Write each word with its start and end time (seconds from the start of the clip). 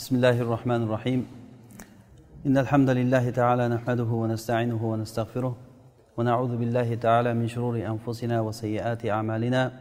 بسم 0.00 0.16
الله 0.16 0.40
الرحمن 0.40 0.82
الرحيم 0.82 1.26
إن 2.46 2.58
الحمد 2.58 2.90
لله 2.90 3.30
تعالى 3.30 3.68
نحمده 3.68 4.04
ونستعينه 4.22 4.84
ونستغفره 4.92 5.56
ونعوذ 6.16 6.56
بالله 6.56 6.94
تعالى 6.94 7.34
من 7.34 7.48
شرور 7.48 7.76
أنفسنا 7.86 8.40
وسيئات 8.40 9.06
أعمالنا 9.06 9.72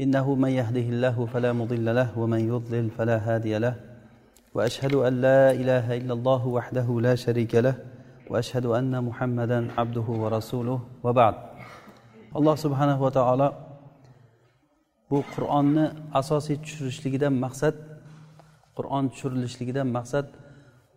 إنه 0.00 0.34
من 0.34 0.48
يهده 0.48 0.80
الله 0.94 1.26
فلا 1.26 1.52
مضل 1.52 1.94
له 1.94 2.18
ومن 2.18 2.48
يضلل 2.48 2.90
فلا 2.90 3.16
هادي 3.16 3.58
له 3.58 3.74
وأشهد 4.54 4.94
أن 4.94 5.20
لا 5.20 5.50
إله 5.50 5.96
إلا 5.96 6.12
الله 6.12 6.46
وحده 6.46 7.00
لا 7.00 7.14
شريك 7.14 7.54
له 7.54 7.74
وأشهد 8.30 8.66
أن 8.66 9.04
محمدا 9.04 9.68
عبده 9.78 10.08
ورسوله 10.22 10.80
وبعد 11.04 11.34
الله 12.36 12.54
سبحانه 12.54 13.02
وتعالى 13.02 13.52
bu 15.10 15.22
qur'onni 15.36 15.90
asosiy 16.14 16.56
tushirishligidan 16.64 17.32
maqsad 17.44 17.74
qur'on 18.76 19.04
tushirilishligidan 19.12 19.88
maqsad 19.96 20.26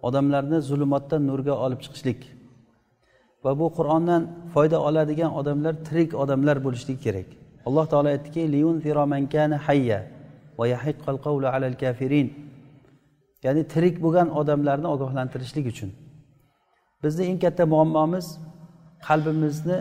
odamlarni 0.07 0.59
zulmatdan 0.69 1.21
nurga 1.29 1.55
olib 1.65 1.79
chiqishlik 1.85 2.21
va 3.43 3.51
bu 3.59 3.67
qur'ondan 3.77 4.21
foyda 4.53 4.77
oladigan 4.87 5.31
odamlar 5.39 5.73
tirik 5.87 6.11
odamlar 6.23 6.57
bo'lishligi 6.65 7.01
kerak. 7.05 7.29
Alloh 7.67 7.85
taolo 7.91 8.07
aytdiki 8.15 8.41
hayya 9.67 9.99
va 10.57 10.65
alal 11.55 11.75
kafirin. 11.83 12.27
Ya'ni 13.45 13.63
tirik 13.73 13.95
bo'lgan 14.03 14.27
odamlarni 14.39 14.87
ogohlantirishlik 14.95 15.65
uchun. 15.73 15.89
Bizni 17.03 17.23
eng 17.31 17.39
katta 17.43 17.63
muammomiz 17.73 18.25
qalbimizni 19.07 19.79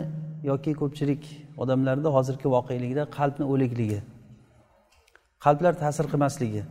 yoki 0.49 0.71
ko'pchilik 0.81 1.23
odamlarda 1.63 2.09
hozirgi 2.15 2.47
voqelikda 2.55 3.03
qalbni 3.17 3.45
o'likligi 3.53 3.99
qalblar 5.45 5.73
ta'sir 5.83 6.05
qilmasligi. 6.11 6.63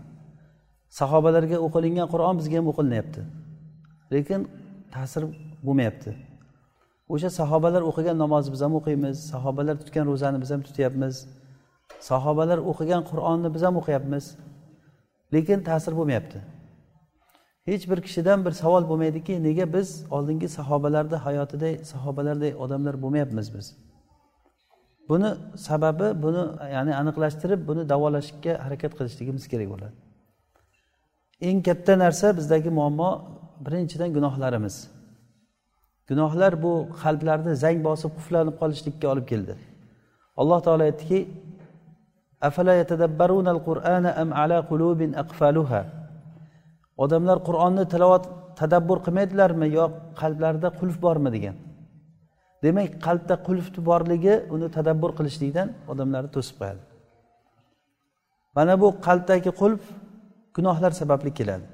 Sahobalarga 0.91 1.59
o'qilingan 1.67 2.09
qur'on 2.13 2.35
bizga 2.41 2.57
ham 2.61 2.67
o'qilinyapti. 2.73 3.23
Lekin 4.13 4.41
ta'sir 4.95 5.23
bo'lmayapti. 5.67 6.11
O'sha 7.15 7.31
sahobalar 7.41 7.83
o'qigan 7.91 8.17
namozni 8.25 8.51
biz 8.55 8.61
ham 8.67 8.75
o'qiymiz 8.81 9.17
sahobalar 9.33 9.77
tutgan 9.83 10.05
ro'zani 10.11 10.39
biz 10.43 10.51
ham 10.55 10.63
tutyapmiz 10.69 11.15
sahobalar 12.11 12.59
o'qigan 12.71 13.03
qur'onni 13.11 13.49
biz 13.55 13.63
ham 13.67 13.75
o'qiyapmiz. 13.81 14.25
Lekin 15.35 15.59
ta'sir 15.69 15.93
bo'lmayapti. 15.99 16.39
Hech 17.71 17.85
bir 17.91 17.99
kishidan 18.07 18.45
bir 18.47 18.53
savol 18.63 18.85
bo'lmaydiki 18.91 19.43
nega 19.43 19.67
biz 19.77 19.89
oldingi 20.17 20.49
sahobalarni 20.59 21.19
hayotiday 21.27 21.75
sahobalarday 21.93 22.53
odamlar 22.65 22.95
bo'lmayapmiz 23.03 23.47
biz? 23.57 23.67
Buni 25.09 25.31
sababi 25.69 26.09
buni 26.23 26.43
ya'ni 26.75 26.93
aniqlashtirib 27.03 27.61
buni 27.69 27.89
davolashga 27.93 28.53
harakat 28.65 28.93
qilishligimiz 28.99 29.45
kerak 29.53 29.69
bo'ladi. 29.75 30.06
Eng 31.41 31.63
katta 31.63 31.99
narsa 31.99 32.37
bizdagi 32.37 32.71
muammo 32.71 33.11
birinchidan 33.65 34.11
gunohlarimiz. 34.17 34.77
Gunohlar 36.09 36.63
bu 36.63 36.73
qalblarni 37.03 37.53
zang 37.65 37.79
bosib 37.89 38.11
quflanib 38.17 38.55
qolishlikka 38.61 39.07
olib 39.13 39.27
keldi. 39.33 39.55
Alloh 40.41 40.61
taolo 40.67 40.83
aytdiki 40.91 41.19
odamlar 47.05 47.39
qur'onni 47.49 47.85
tilovat 47.93 48.25
tadabbur 48.61 48.99
qilmaydilarmi 49.07 49.67
yo 49.79 49.85
qalblarida 50.21 50.69
qulf 50.81 50.97
bormi 51.05 51.31
degan. 51.37 51.57
Demak 52.65 52.91
qalbda 53.07 53.35
qulf 53.47 53.67
borligi 53.91 54.35
uni 54.55 54.67
tadabbur 54.77 55.11
qilishlikdan 55.19 55.69
odamlarni 55.93 56.31
to'sib 56.37 56.57
qo'yadi 56.61 56.83
mana 58.57 58.75
bu 58.83 58.89
qalbdagi 59.07 59.51
qulf 59.61 59.83
gunohlar 60.57 60.93
sababli 61.01 61.31
keladi. 61.39 61.67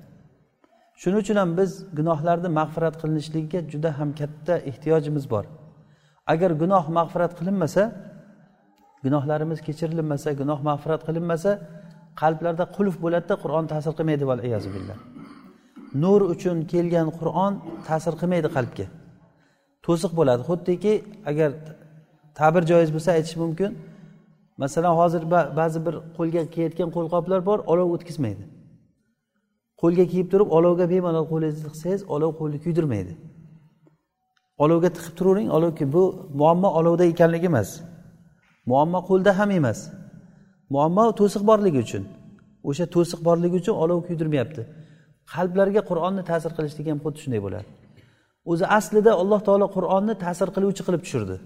Shuning 1.01 1.21
uchun 1.25 1.37
ham 1.43 1.51
biz 1.59 1.71
gunohlarni 1.99 2.49
mag'firat 2.59 2.95
qilinishligiga 3.03 3.61
juda 3.73 3.91
ham 3.99 4.11
katta 4.21 4.55
ehtiyojimiz 4.71 5.25
bor. 5.33 5.45
Agar 6.33 6.51
gunoh 6.63 6.85
mag'firat 6.99 7.33
qilinmasa 7.39 7.83
gunohlarimiz 9.05 9.59
kechirilmasa 9.67 10.29
gunoh 10.41 10.59
mag'firat 10.69 11.03
qilinmasa 11.09 11.51
qalblarda 12.21 12.65
qulf 12.77 12.95
bo'ladida 13.05 13.35
qur'on 13.43 13.65
ta'sir 13.73 13.93
qilmaydi 13.99 14.25
billah. 14.77 14.99
Nur 16.03 16.21
uchun 16.35 16.57
kelgan 16.73 17.09
qur'on 17.19 17.53
ta'sir 17.89 18.15
qilmaydi 18.21 18.49
qalbga. 18.57 18.87
To'siq 19.87 20.13
bo'ladi. 20.19 20.43
Xuddiki 20.51 20.93
agar 21.31 21.51
ta'bir 22.39 22.63
joiz 22.71 22.91
bo'lsa 22.95 23.11
aytish 23.17 23.37
mumkin. 23.43 23.71
Masalan 24.63 24.95
hozir 25.01 25.23
ba'zi 25.61 25.79
bir 25.87 25.95
qo'lga 26.17 26.43
kiyayotgan 26.55 26.89
qo'lqoplar 26.97 27.41
bor 27.49 27.59
olov 27.73 27.89
o'tkazmaydi. 27.97 28.43
Qo'lga 29.83 30.05
kiyib 30.13 30.29
turib 30.33 30.49
olovga 30.59 30.87
bemalol 30.95 31.27
qo'lingizni 31.33 31.63
tiqsangiz 31.69 32.03
olov 32.15 32.31
qo'lni 32.41 32.59
kuydirmaydi. 32.65 33.13
Olovga 34.65 34.89
tiqib 34.97 35.15
turavering 35.19 35.49
olov 35.57 35.71
bu 35.95 36.03
muammo 36.41 36.69
olovda 36.79 37.05
ekanligi 37.13 37.47
emas. 37.53 37.71
Muammo 38.71 39.01
qo'lda 39.09 39.31
ham 39.39 39.51
emas. 39.61 39.79
Muammo 40.75 41.05
to'siq 41.21 41.43
borligi 41.51 41.79
uchun. 41.87 42.05
O'sha 42.69 42.85
to'siq 42.95 43.21
borligi 43.29 43.57
uchun 43.63 43.75
olov 43.85 43.99
kuydirmayapti. 44.09 44.63
Qalblarga 45.33 45.83
qur'onni 45.91 46.23
ta'sir 46.31 46.51
qilishligi 46.57 46.89
ham 46.93 47.01
xuddi 47.05 47.19
shunday 47.23 47.41
bo'ladi. 47.47 47.67
O'zi 48.51 48.65
aslida 48.79 49.13
alloh 49.23 49.41
taolo 49.49 49.67
qur'onni 49.77 50.15
ta'sir 50.25 50.49
qiluvchi 50.57 50.83
qilib 50.87 51.03
tushirdi. 51.07 51.37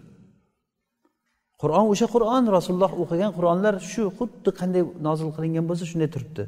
Qur'on 1.63 1.87
o'sha 1.93 2.07
qur'on 2.15 2.45
rasululloh 2.57 2.93
o'qigan 3.03 3.31
qur'onlar 3.37 3.75
shu 3.93 4.03
xuddi 4.19 4.51
qanday 4.61 4.83
nozil 5.07 5.29
qilingan 5.37 5.65
bo'lsa 5.71 5.85
shunday 5.91 6.09
turibdi. 6.15 6.45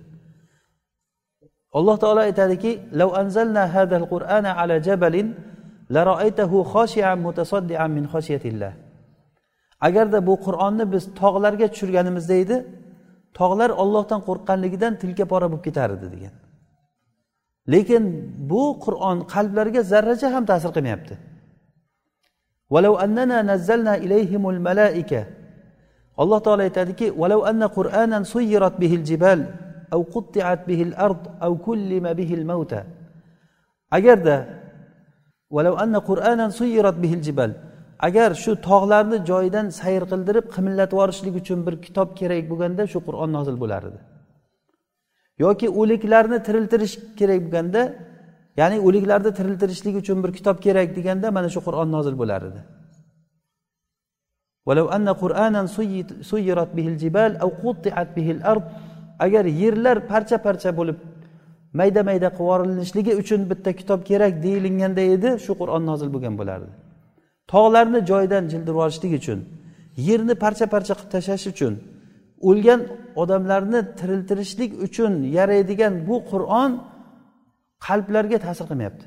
Alloh 1.77 1.97
taolo 2.03 2.21
aytadiki 2.29 2.73
lav 3.01 3.11
anzalna 3.23 3.63
hadal 3.75 4.07
qur'ana 4.13 4.51
ala 4.61 4.75
jabalin 4.89 5.29
laroaytahu 5.97 6.57
khoshian 6.73 7.19
mutasaddian 7.27 7.91
min 7.97 8.05
khoshiyatillah 8.13 8.73
agarda 9.89 10.19
bu 10.29 10.35
qur'onni 10.47 10.85
biz 10.93 11.05
tog'larga 11.21 11.67
tushirganimizda 11.73 12.35
edi 12.45 12.57
tog'lar 13.39 13.71
ollohdan 13.83 14.21
qo'rqqanligidan 14.29 14.93
tilka 15.03 15.25
pora 15.33 15.47
bo'lib 15.51 15.65
ketar 15.69 15.89
edi 15.97 16.07
degan. 16.15 16.35
Lekin 17.73 18.03
bu 18.51 18.63
qur'on 18.85 19.17
qalblarga 19.35 19.81
zarracha 19.93 20.29
ham 20.35 20.45
ta'sir 20.51 20.71
qilmayapti. 20.77 21.15
Alloh 26.23 26.39
taolo 26.47 26.63
aytadiki 26.69 27.07
أو 29.93 30.01
قطعت 30.15 30.61
به 30.69 30.81
الأرض 30.89 31.23
أو 31.43 31.53
كلم 31.67 32.05
به 32.19 32.31
الموتى. 32.35 32.83
agarda 33.91 34.37
agar 37.99 38.31
shu 38.43 38.53
tog'larni 38.69 39.19
joyidan 39.31 39.67
sayr 39.81 40.03
qildirib 40.13 40.47
qimillatib 40.55 40.97
yuborishlik 40.99 41.35
uchun 41.43 41.59
bir 41.67 41.75
kitob 41.87 42.09
kerak 42.21 42.45
bo'lganda 42.51 42.83
shu 42.93 42.99
qur'on 43.07 43.31
nozil 43.37 43.57
bo'lar 43.63 43.83
edi 43.89 44.01
yoki 45.45 45.67
o'liklarni 45.81 46.39
tiriltirish 46.47 46.95
kerak 47.19 47.41
bo'lganda 47.47 47.83
ya'ni 48.61 48.77
o'liklarni 48.87 49.31
tiriltirishlik 49.39 49.95
uchun 50.03 50.19
bir 50.25 50.31
kitob 50.39 50.57
kerak 50.67 50.89
deganda 50.99 51.27
mana 51.37 51.49
shu 51.55 51.61
qur'on 51.67 51.89
nozil 51.97 52.15
bo'lar 52.23 52.41
edi 52.51 52.61
agar 59.25 59.45
yerlar 59.63 59.97
parcha 60.11 60.37
parcha 60.47 60.71
bo'lib 60.79 60.99
mayda 61.79 62.01
mayda 62.09 62.29
qilib 62.29 62.41
yuborilishligi 62.41 63.13
uchun 63.23 63.41
bitta 63.51 63.71
kitob 63.81 64.01
kerak 64.11 64.33
deyilganda 64.45 65.03
edi 65.15 65.29
shu 65.45 65.53
qur'on 65.61 65.83
nozil 65.91 66.09
bo'lgan 66.15 66.35
bo'lardi. 66.41 66.71
Tog'larni 67.53 68.01
joyidan 68.11 68.45
jildirib 68.53 68.77
yuborishlik 68.79 69.13
uchun 69.21 69.39
yerni 70.09 70.35
parcha 70.45 70.67
parcha 70.75 70.95
qilib 70.99 71.11
tashlash 71.15 71.47
uchun 71.53 71.73
o'lgan 72.49 72.81
odamlarni 73.23 73.81
tiriltirishlik 73.99 74.71
uchun 74.87 75.13
yaraydigan 75.37 75.95
bu 76.09 76.17
qur'on 76.31 76.71
qalblarga 77.87 78.39
ta'sir 78.47 78.65
qilmayapti. 78.71 79.05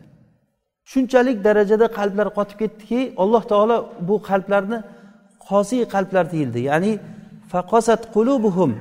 Shunchalik 0.91 1.37
darajada 1.47 1.87
qalblar 1.99 2.27
qotib 2.37 2.57
ketdiki 2.61 2.99
alloh 3.23 3.43
taolo 3.51 3.77
bu 4.07 4.15
qalblarni 4.29 4.77
qosiy 5.49 5.83
qalblar 5.93 6.25
deyildi. 6.33 6.59
Ya'ni 6.69 6.91
faqosat 7.51 8.01
qulubuhum 8.15 8.71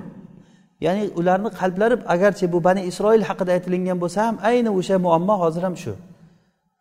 ya'ni 0.84 1.04
ularni 1.20 1.50
qalblari 1.60 1.96
agarchi 2.14 2.44
bu 2.52 2.58
bani 2.66 2.82
isroil 2.90 3.22
haqida 3.28 3.50
aytilingan 3.56 3.98
bo'lsa 4.02 4.18
ham 4.26 4.36
ayni 4.50 4.70
o'sha 4.78 4.96
muammo 5.06 5.34
hozir 5.42 5.62
ham 5.66 5.76
shu. 5.82 5.92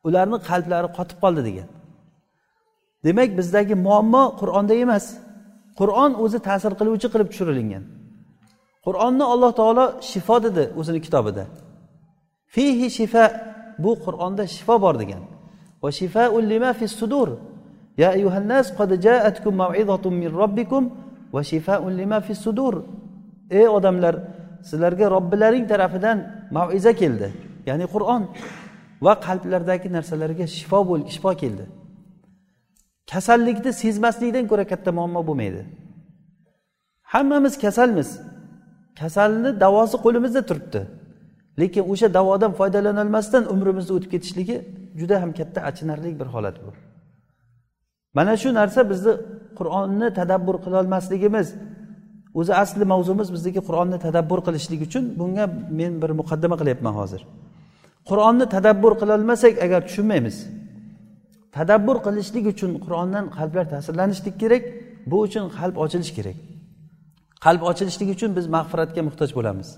Ularni 0.07 0.37
qalblari 0.49 0.87
qotib 0.97 1.17
qoldi 1.23 1.41
degan. 1.47 1.67
Demak 3.05 3.29
bizdagi 3.39 3.75
muammo 3.87 4.23
qur'onda 4.41 4.73
emas. 4.83 5.05
Qur'on 5.79 6.11
o'zi 6.23 6.39
ta'sir 6.47 6.71
qiluvchi 6.79 7.07
qilib 7.13 7.27
tushirilgan. 7.31 7.83
Qur'onni 8.85 9.25
alloh 9.33 9.51
taolo 9.59 9.85
shifo 10.09 10.35
dedi 10.45 10.63
o'zini 10.79 10.99
kitobida. 11.05 11.43
Fihi 12.53 12.87
shifa 12.97 13.25
bu 13.83 13.91
qur'onda 14.05 14.43
shifo 14.55 14.75
bor 14.83 14.95
degan. 15.01 15.21
Va 15.83 15.89
shifaun 15.99 16.43
lima 16.51 16.71
fis 16.79 16.93
sudur. 16.99 17.29
Ya 18.01 18.09
ayyuhannas 18.15 18.65
qad 18.79 18.91
ja'atkum 19.05 19.53
maw'izatun 19.63 20.13
min 20.21 20.29
robbikum 20.41 20.83
va 21.33 21.41
shifaun 21.51 21.91
lima 22.01 22.19
fis 22.27 22.39
sudur. 22.45 22.73
Ey 23.49 23.67
odamlar 23.77 24.15
sizlarga 24.69 25.11
robbilaring 25.15 25.65
tarafidan 25.71 26.17
maviza 26.51 26.93
keldi. 26.93 27.27
Ya'ni 27.69 27.85
qur'on 27.93 28.21
va 29.05 29.13
qalblardagi 29.27 29.87
narsalarga 29.97 30.45
shifo 30.57 30.79
bo'l 30.89 31.01
shifo 31.13 31.31
keldi. 31.41 31.65
Kasallikni 33.11 33.71
sezmaslikdan 33.81 34.45
ko'ra 34.51 34.65
katta 34.71 34.91
muammo 34.97 35.21
bo'lmaydi. 35.27 35.61
Hammamiz 37.13 37.53
kasalmiz. 37.65 38.09
Kasalni 38.99 39.59
davosi 39.59 39.97
qo'limizda 40.05 40.41
turibdi. 40.49 40.81
Lekin 41.59 41.83
o'sha 41.91 42.07
davodan 42.17 42.51
foydalanolmasdan 42.59 43.43
umrimizni 43.53 43.91
o'tib 43.97 44.11
ketishligi 44.13 44.57
juda 44.99 45.15
ham 45.21 45.31
katta 45.39 45.59
achinarli 45.69 46.19
bir 46.19 46.27
holat 46.35 46.57
bu. 46.63 46.71
Mana 48.17 48.33
shu 48.41 48.49
narsa 48.59 48.81
bizni 48.91 49.13
qur'onni 49.59 50.07
tadabbur 50.19 50.55
qilolmasligimiz 50.65 51.47
o'zi 52.39 52.53
asli 52.63 52.85
mavzumiz 52.93 53.27
bizniki 53.35 53.61
qur'onni 53.67 53.97
tadabbur 54.05 54.39
qilishlik 54.47 54.81
uchun 54.87 55.03
bunga 55.19 55.45
men 55.79 55.93
bir 56.01 56.11
muqaddima 56.19 56.55
qilyapman 56.61 56.93
hozir. 56.99 57.21
Qur'onni 58.09 58.45
tadabbur 58.55 58.93
qilolmasak 59.01 59.53
agar 59.65 59.81
tushunmaymiz. 59.87 60.35
Tadabbur 61.57 61.97
qilishlik 62.05 62.45
uchun 62.53 62.71
qur'ondan 62.85 63.25
qalblar 63.37 63.65
ta'sirlanishlik 63.73 64.35
kerak 64.41 64.63
bu 65.11 65.17
uchun 65.27 65.45
qalb 65.57 65.75
ochilishi 65.83 66.13
kerak. 66.17 66.37
Qalb 67.45 67.61
ochilishligi 67.71 68.11
uchun 68.17 68.31
biz 68.37 68.45
mag'firatga 68.55 69.01
muhtoj 69.07 69.29
bo'lamiz. 69.37 69.69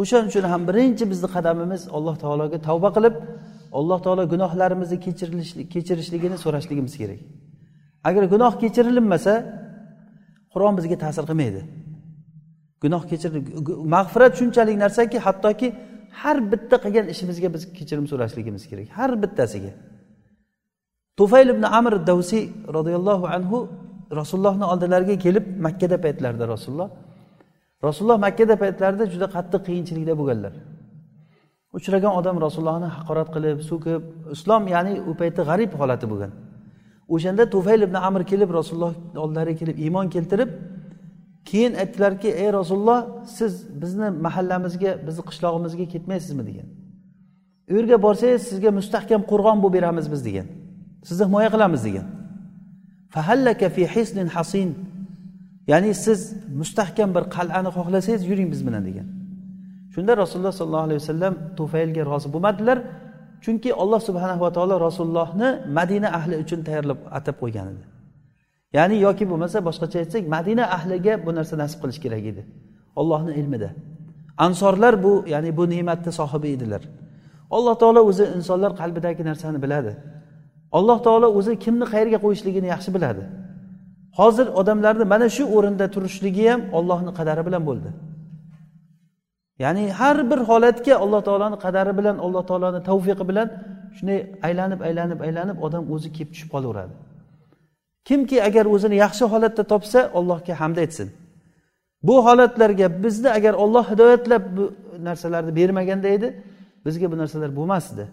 O'shaning 0.00 0.28
uchun 0.32 0.44
ham 0.52 0.62
birinchi 0.68 1.04
bizni 1.12 1.28
qadamimiz 1.36 1.82
alloh 1.96 2.16
taologa 2.22 2.58
tavba 2.68 2.90
qilib 2.96 3.14
alloh 3.78 3.98
taolo 4.04 4.24
gunohlarimizni 4.32 4.98
kechirishligini 5.74 6.36
so'rashligimiz 6.44 6.94
kerak. 7.00 7.20
Agar 8.08 8.22
gunoh 8.34 8.52
kechirilmasa 8.62 9.34
qur'on 10.54 10.74
bizga 10.78 10.96
ta'sir 11.04 11.24
qilmaydi. 11.30 11.60
Gunoh 12.82 13.02
kechir 13.10 13.30
mag'firat 13.94 14.32
shunchalik 14.40 14.76
narsaki 14.84 15.18
hattoki 15.26 15.68
har 16.20 16.36
bitta 16.52 16.76
qilgan 16.84 17.06
ishimizga 17.12 17.48
biz 17.54 17.62
kechirim 17.78 18.06
so'rashligimiz 18.10 18.62
kerak. 18.70 18.86
Har 18.98 19.10
bittasiga. 19.22 19.72
Tufayl 21.18 21.48
ibn 21.54 21.64
amr 21.78 21.94
davsiy 22.10 22.44
roziyallohu 22.76 23.26
anhu 23.36 23.58
rasulullohni 24.20 24.64
oldilariga 24.72 25.16
kelib 25.24 25.44
makkada 25.66 25.96
paytlarida 26.04 26.44
rasululloh 26.54 26.88
rasululloh 27.86 28.18
makkada 28.26 28.54
paytlarida 28.62 29.04
juda 29.12 29.26
qattiq 29.36 29.60
qiyinchilikda 29.68 30.14
bo'lganlar. 30.20 30.52
Uchragan 31.78 32.12
odam 32.20 32.36
rasulullohni 32.46 32.88
haqorat 32.96 33.28
qilib 33.34 33.58
so'kib 33.70 34.02
islom 34.36 34.62
ya'ni 34.74 34.92
u 35.10 35.12
paytda 35.20 35.42
g'arib 35.50 35.70
holati 35.80 36.06
bo'lgan. 36.12 36.32
O'shanda 37.08 37.44
tufayl 37.54 37.82
ibn 37.82 37.96
amr 38.08 38.22
kelib 38.30 38.50
rasululloh 38.58 38.94
oldilariga 39.22 39.58
kelib 39.58 39.76
iymon 39.84 40.06
keltirib 40.14 40.50
keyin 41.50 41.72
aytdilarki 41.82 42.28
ey 42.28 42.52
rasululloh 42.52 43.00
siz 43.38 43.52
bizni 43.82 44.08
mahallamizga 44.26 44.90
bizni 45.06 45.22
qishlog'imizga 45.28 45.84
ketmaysizmi? 45.94 46.42
degan. 46.50 46.66
U 47.70 47.72
yerga 47.78 47.96
borsangiz 48.06 48.42
sizga 48.50 48.70
mustahkam 48.78 49.22
qo'rg'on 49.30 49.58
bo'lib 49.62 49.74
beramiz 49.78 50.06
biz 50.12 50.20
degan. 50.28 50.46
Sizni 51.08 51.24
himoya 51.28 51.50
qilamiz 51.54 51.82
degan. 51.88 52.06
Fahallaka 53.14 53.68
fi 53.76 53.82
hisnin 53.94 54.28
hasin. 54.36 54.68
Ya'ni 55.70 55.94
siz 56.04 56.20
mustahkam 56.60 57.10
bir 57.16 57.24
qal'ani 57.36 57.70
xohlasangiz 57.76 58.22
yuring 58.30 58.48
biz 58.54 58.60
bilan 58.66 58.82
degan. 58.88 59.06
Shunda 59.94 60.12
rasululloh 60.22 60.54
sollallohu 60.60 60.86
alayhi 60.88 61.00
vasallam 61.02 61.34
tufaylga 61.58 62.02
rozi 62.10 62.28
bo'lmadilar. 62.34 62.78
Chunki 63.44 63.70
alloh 63.82 64.00
subhanahu 64.08 64.40
va 64.46 64.50
taolo 64.56 64.74
rasulullohni 64.86 65.48
madina 65.78 66.08
ahli 66.18 66.34
uchun 66.44 66.60
tayyorlab 66.66 66.98
atab 67.18 67.34
qo'ygan 67.42 67.66
edi. 67.72 67.84
Ya'ni 68.76 68.96
yoki 69.06 69.24
bo'lmasa 69.30 69.58
boshqacha 69.68 69.96
aytsak 70.02 70.22
madina 70.36 70.64
ahliga 70.76 71.12
bu 71.26 71.30
narsa 71.38 71.54
nasib 71.62 71.78
qilish 71.82 72.00
kerak 72.04 72.24
edi. 72.32 72.42
Ollohni 73.00 73.32
ilmida. 73.40 73.70
Ansorlar 74.46 74.94
bu 75.04 75.12
ya'ni 75.32 75.50
bu 75.58 75.64
ne'matni 75.74 76.12
sohibi 76.20 76.48
edilar. 76.56 76.82
Alloh 77.56 77.74
taolo 77.82 78.00
o'zi 78.10 78.24
insonlar 78.36 78.72
qalbidagi 78.80 79.22
narsani 79.30 79.58
biladi. 79.64 79.92
Alloh 80.78 80.98
taolo 81.06 81.28
o'zi 81.38 81.52
kimni 81.64 81.86
qayerga 81.92 82.18
qo'yishligini 82.24 82.68
yaxshi 82.74 82.90
biladi. 82.96 83.22
Hozir 84.18 84.46
odamlarni 84.60 85.04
mana 85.12 85.28
shu 85.36 85.44
o'rinda 85.56 85.86
turishligi 85.94 86.44
ham 86.50 86.60
ollohni 86.78 87.12
qadari 87.18 87.42
bilan 87.48 87.62
bo'ldi. 87.68 87.90
Ya'ni 89.62 89.84
har 90.00 90.16
bir 90.30 90.40
holatga 90.50 90.94
alloh 91.04 91.20
taoloni 91.28 91.56
qadari 91.64 91.92
bilan 91.98 92.16
alloh 92.24 92.42
taoloni 92.50 92.80
tavfiqi 92.90 93.24
bilan 93.30 93.48
shunday 93.96 94.18
aylanib 94.46 94.80
aylanib 94.88 95.20
aylanib 95.26 95.56
odam 95.66 95.82
o'zi 95.94 96.08
kelib 96.16 96.30
tushib 96.34 96.50
qolaveradi. 96.54 96.94
Kimki 98.08 98.36
agar 98.48 98.64
o'zini 98.74 98.96
yaxshi 99.04 99.24
holatda 99.32 99.62
topsa 99.72 100.00
allohga 100.18 100.54
hamd 100.60 100.76
aytsin. 100.84 101.08
Bu 102.08 102.16
holatlarga 102.26 102.86
bizni 103.04 103.30
agar 103.38 103.54
olloh 103.64 103.84
hidoyatlab 103.92 104.42
bu 104.56 104.64
narsalarni 105.08 105.52
bermaganda 105.58 106.08
edi 106.16 106.28
bizga 106.86 107.06
bu 107.12 107.16
narsalar 107.22 107.50
bo'lmasdi 107.58 108.04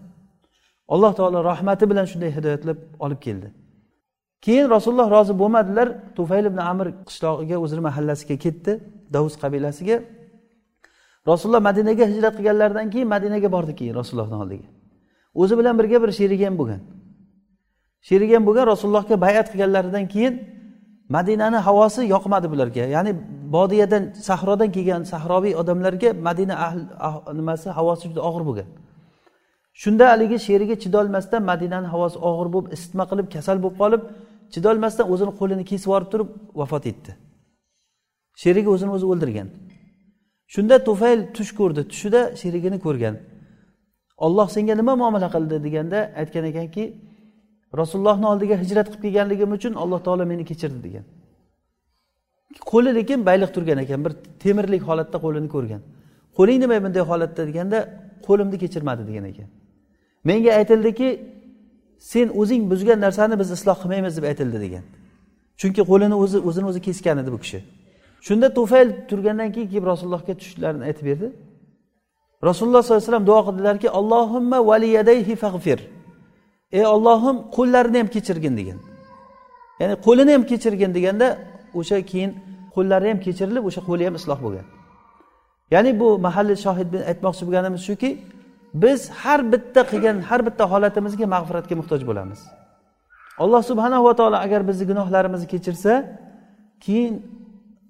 alloh 0.94 1.12
taolo 1.18 1.38
rahmati 1.50 1.84
bilan 1.90 2.06
shunday 2.12 2.30
hidoyatlab 2.36 2.78
olib 3.04 3.20
keldi. 3.26 3.48
Keyin 4.44 4.66
rasululloh 4.74 5.08
rozi 5.16 5.34
bo'lmadilar 5.42 5.88
tufayl 6.16 6.44
ibn 6.50 6.60
amir 6.70 6.88
qishlog'iga 7.08 7.56
o'zini 7.64 7.82
mahallasiga 7.88 8.36
ketdi 8.44 8.72
davus 9.14 9.34
qabilasiga. 9.42 9.96
Rasululloh 11.30 11.62
madinaga 11.68 12.04
hijrat 12.12 12.34
qilganlaridan 12.38 12.86
keyin 12.92 13.08
madinaga 13.14 13.48
bordi 13.56 13.72
keyin 13.78 13.94
rasulullohni 14.00 14.36
oldiga. 14.42 14.68
O'zi 15.34 15.54
bilan 15.58 15.74
birga 15.80 15.98
bir 16.02 16.10
sherigi 16.18 16.44
ham 16.48 16.56
bo'lgan. 16.60 16.80
Sherigi 18.08 18.34
ham 18.36 18.44
bo'lgan 18.48 18.66
rasulullohga 18.72 19.16
bayat 19.26 19.46
qilganlaridan 19.52 20.04
keyin 20.14 20.34
madinani 21.16 21.58
havosi 21.66 22.02
yoqmadi 22.14 22.46
bularga. 22.52 22.84
Ya'ni 22.96 23.12
bodiyadan 23.56 24.02
sahrodan 24.28 24.68
kelgan 24.76 25.02
sahroviy 25.12 25.54
odamlarga 25.60 26.10
madina 26.26 26.54
ahli 26.66 26.82
ah, 27.06 27.16
nimasi 27.38 27.68
havosi 27.78 28.02
juda 28.10 28.20
og'ir 28.28 28.42
bo'lgan. 28.48 28.68
Shunda 29.82 30.04
haligi 30.12 30.38
sherigi 30.46 30.74
chidolmasdan 30.82 31.42
madinani 31.50 31.88
havosi 31.94 32.18
og'ir 32.28 32.48
bo'lib 32.54 32.68
isitma 32.76 33.04
qilib 33.10 33.26
kasal 33.34 33.56
bo'lib 33.64 33.76
qolib 33.82 34.02
chidolmasdan 34.54 35.06
o'zini 35.12 35.32
qo'lini 35.40 35.64
kesib 35.70 35.86
yuborib 35.88 36.08
turib 36.12 36.28
vafot 36.60 36.84
etdi. 36.92 37.10
Sherigi 38.42 38.68
o'zini 38.74 38.90
o'zi 38.96 39.06
o'ldirgan. 39.12 39.48
Shunda 40.54 40.76
tufayl 40.88 41.20
tush 41.36 41.52
ko'rdi. 41.58 41.82
Tushida 41.90 42.20
sherigini 42.40 42.78
ko'rgan. 42.86 43.14
Olloh 44.26 44.48
senga 44.54 44.74
nima 44.80 44.94
muomala 45.02 45.28
qildi 45.34 45.56
deganda 45.66 45.98
aytgan 46.20 46.44
ekanki 46.50 46.84
rasulullohni 47.80 48.26
oldiga 48.32 48.56
hijrat 48.62 48.86
qilib 48.90 49.02
kelganligim 49.04 49.50
uchun 49.56 49.72
alloh 49.82 50.00
taolo 50.06 50.24
meni 50.32 50.44
kechirdi 50.50 50.80
degan. 50.86 51.04
Qo'li 52.70 52.90
lekin 52.98 53.20
bayliq 53.28 53.50
turgan 53.56 53.78
ekan 53.84 54.00
bir 54.04 54.12
temirlik 54.42 54.82
holatda 54.88 55.18
qo'lini 55.24 55.48
ko'rgan. 55.54 55.82
Qo'ling 56.36 56.58
nima 56.64 56.76
bunday 56.84 57.02
holatda 57.10 57.42
deganda 57.50 57.78
qo'limni 58.26 58.56
kechirmadi 58.62 59.02
degan 59.10 59.24
ekan. 59.32 59.48
Menga 60.28 60.50
aytildiki 60.60 61.08
sen 62.12 62.26
o'zing 62.40 62.62
buzgan 62.72 62.98
narsani 63.06 63.34
biz 63.42 63.48
isloh 63.56 63.76
qilmaymiz 63.82 64.14
deb 64.18 64.24
aytildi 64.30 64.58
degan. 64.66 64.84
Chunki 65.60 65.82
qo'lini 65.90 66.16
o'zi 66.24 66.38
o'zini 66.48 66.66
o'zi 66.70 66.80
kesgan 66.88 67.16
edi 67.22 67.30
bu 67.34 67.38
kishi. 67.44 67.60
Shunda 68.26 68.48
tufayl 68.58 68.88
turgandan 69.08 69.48
keyin 69.54 69.68
kelib 69.72 69.86
rasulullohga 69.92 70.34
tushishlarini 70.40 70.84
aytib 70.88 71.04
berdi. 71.10 71.28
Rasululloh 72.48 72.82
sollallohu 72.82 73.02
alayhi 73.02 73.10
vasallam 73.10 73.26
duo 73.30 73.40
qildilarki 73.48 73.88
allohimma 73.98 74.58
valiyadayhi 74.70 75.34
fag'fir 75.44 75.78
ey 76.78 76.84
ollohim 76.94 77.36
qo'llarini 77.56 77.98
ham 78.00 78.08
kechirgin 78.14 78.54
degan. 78.60 78.78
Ya'ni 79.80 79.94
qo'lini 80.06 80.32
ham 80.36 80.44
kechirgin 80.50 80.90
deganda 80.96 81.26
o'sha 81.80 81.98
keyin 82.10 82.30
qo'llari 82.74 83.06
ham 83.12 83.18
kechirilib 83.26 83.64
o'sha 83.68 83.80
qo'li 83.88 84.02
ham 84.08 84.14
isloh 84.20 84.38
bo'lgan. 84.44 84.66
Ya'ni 85.74 85.90
bu 86.00 86.08
mahalliy 86.26 86.58
shohid 86.66 86.88
aytmoqchi 87.10 87.42
bo'lganimiz 87.46 87.82
shuki 87.88 88.10
biz 88.82 89.00
har 89.22 89.40
bitta 89.52 89.80
qilgan 89.90 90.16
har 90.28 90.40
bitta 90.46 90.64
holatimizga 90.72 91.26
mag'firatga 91.34 91.74
muhtoj 91.80 92.00
bo'lamiz. 92.10 92.40
Alloh 93.42 93.62
subhanava 93.70 94.12
taolo 94.18 94.38
agar 94.46 94.60
bizni 94.68 94.84
gunohlarimizni 94.90 95.46
kechirsa 95.54 95.92
keyin 96.84 97.12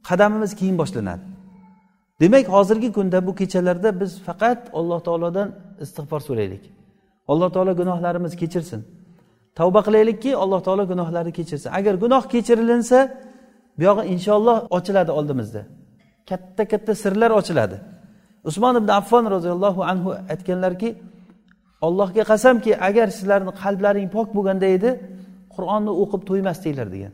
qadamimiz 0.08 0.52
keyin 0.60 0.76
boshlanadi. 0.82 1.22
Demak 2.20 2.46
hozirgi 2.48 2.92
kunda 2.96 3.18
bu 3.26 3.32
kechalarda 3.40 4.00
biz 4.00 4.12
faqat 4.26 4.60
alloh 4.78 5.00
taolodan 5.06 5.48
istig'for 5.84 6.20
so'raylik. 6.28 6.64
Alloh 7.32 7.48
taolo 7.54 7.72
gunohlarimizni 7.80 8.38
kechirsin. 8.42 8.80
Tavba 9.58 9.80
qilaylikki 9.86 10.30
alloh 10.42 10.60
taolo 10.66 10.84
gunohlarni 10.92 11.32
kechirsin. 11.38 11.70
Agar 11.78 11.94
gunoh 12.04 12.22
kechirilinsa 12.32 12.98
buyog'i 13.78 14.04
inshaalloh 14.14 14.56
ochiladi 14.76 15.10
oldimizda. 15.18 15.62
Katta 16.28 16.62
katta 16.72 16.92
sirlar 17.02 17.30
ochiladi. 17.40 17.76
Usmon 18.48 18.74
ibn 18.80 18.90
affon 19.00 19.24
roziyallohu 19.34 19.80
anhu 19.92 20.10
aytganlarki 20.32 20.88
allohga 21.86 22.22
qasamki 22.30 22.72
agar 22.88 23.08
sizlarni 23.16 23.52
qalblaring 23.62 24.08
pok 24.16 24.28
bo'lganda 24.36 24.66
edi 24.76 24.90
qur'onni 25.54 25.92
o'qib 26.02 26.22
to'ymasdinglar 26.28 26.88
degan. 26.94 27.12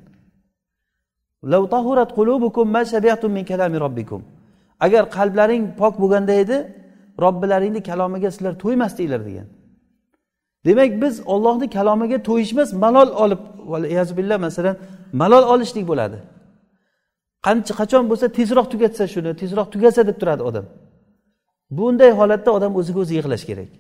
Agar 4.87 5.11
qalblaring 5.17 5.65
pok 5.81 5.95
bo'lganda 6.03 6.33
edi 6.43 6.57
robbilaringni 7.25 7.83
kalomiga 7.83 8.31
sizlar 8.35 8.55
to'ymasdinglar 8.63 9.21
degan 9.29 9.47
demak 10.67 10.91
biz 11.03 11.15
ollohni 11.35 11.67
kalomiga 11.77 12.19
to'yishimiz 12.29 12.69
malol 12.85 13.09
olib 13.25 13.41
billah 14.19 14.39
masalan 14.47 14.77
malol 15.13 15.45
olishlik 15.53 15.85
bo'ladi 15.91 16.19
qancha 17.47 17.73
qachon 17.81 18.05
bo'lsa 18.11 18.27
tezroq 18.39 18.67
tugatsa 18.73 19.05
shuni 19.15 19.31
tezroq 19.41 19.69
tugasa 19.75 20.01
deb 20.09 20.17
turadi 20.21 20.43
odam 20.51 20.67
bunday 21.79 22.11
holatda 22.21 22.51
odam 22.59 22.73
o'ziga 22.81 22.99
o'zi 23.05 23.13
yig'lash 23.19 23.45
kerak 23.51 23.71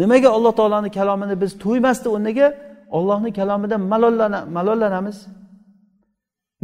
nimaga 0.00 0.28
alloh 0.36 0.52
taoloni 0.60 0.90
kalomini 0.98 1.34
biz 1.42 1.50
to'ymasdi 1.64 2.08
o'rniga 2.14 2.46
ollohni 2.98 3.30
kalomidan 3.38 3.82
malollanamiz 4.56 5.18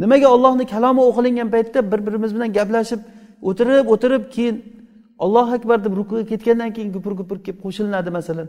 nimaga 0.01 0.27
ollohni 0.35 0.65
kalomi 0.73 1.01
o'qilingan 1.09 1.49
paytda 1.55 1.79
bir 1.91 1.99
birimiz 2.07 2.31
bilan 2.35 2.49
gaplashib 2.57 3.01
o'tirib 3.49 3.85
o'tirib 3.93 4.23
keyin 4.35 4.55
ollohu 5.23 5.51
akbar 5.57 5.77
deb 5.85 5.93
rukuga 5.99 6.23
ketgandan 6.31 6.69
keyin 6.75 6.89
gupur 6.95 7.13
gupur 7.19 7.37
kelib 7.45 7.59
qo'shilinadi 7.65 8.09
masalan. 8.17 8.47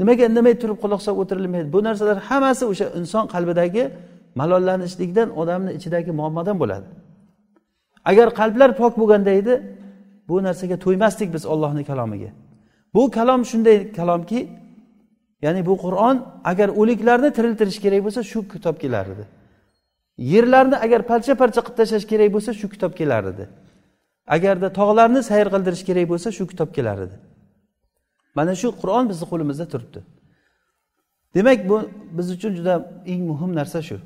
Nimaga 0.00 0.22
indamay 0.30 0.54
turib 0.62 0.78
quloq 0.82 1.00
solib 1.06 1.18
o'tirilmaydi? 1.22 1.68
Bu 1.74 1.80
narsalar 1.86 2.18
hammasi 2.28 2.64
o'sha 2.72 2.86
inson 3.00 3.24
qalbidagi 3.34 3.84
malollanishlikdan 4.40 5.28
odamni 5.40 5.70
ichidagi 5.78 6.10
muammodan 6.18 6.56
bo'ladi. 6.62 6.86
Agar 8.10 8.28
qalblar 8.40 8.70
pok 8.80 8.92
bo'lganda 9.00 9.32
edi 9.40 9.54
bu 10.28 10.36
narsaga 10.46 10.76
to'ymasdik 10.84 11.28
biz 11.34 11.42
ollohni 11.52 11.82
kalomiga. 11.90 12.30
Bu 12.94 13.02
kalom 13.16 13.42
shunday 13.50 13.78
kalomki 13.98 14.40
ya'ni 15.44 15.60
bu 15.68 15.74
qur'on 15.84 16.16
agar 16.50 16.68
o'liklarni 16.80 17.30
tiriltirish 17.36 17.78
kerak 17.84 18.00
bo'lsa 18.06 18.20
shu 18.30 18.38
kitob 18.52 18.76
kelar 18.82 19.06
edi. 19.14 19.24
Yerlarni 20.32 20.76
agar 20.86 21.00
parcha 21.10 21.34
parcha 21.42 21.60
qilib 21.66 21.76
tashlash 21.80 22.06
kerak 22.12 22.30
bo'lsa 22.36 22.50
shu 22.60 22.66
kitob 22.74 22.92
kelar 23.00 23.24
edi. 23.32 23.44
Agarda 24.36 24.68
tog'larni 24.78 25.20
sayr 25.30 25.48
qildirish 25.54 25.84
kerak 25.88 26.06
bo'lsa 26.12 26.28
shu 26.36 26.44
kitob 26.52 26.70
kelar 26.76 26.98
edi. 27.06 27.16
Mana 28.38 28.52
shu 28.60 28.68
qur'on 28.80 29.04
bizni 29.10 29.26
qo'limizda 29.32 29.66
turibdi. 29.72 30.00
Demak 31.34 31.58
bu 31.70 31.76
biz 32.16 32.26
uchun 32.36 32.52
juda 32.58 32.74
eng 33.12 33.22
muhim 33.30 33.50
narsa 33.60 33.80
shu. 33.88 33.96